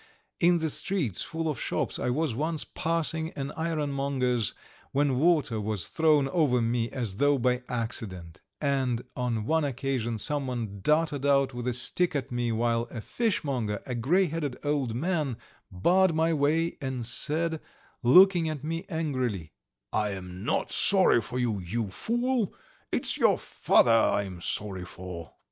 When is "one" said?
9.45-9.63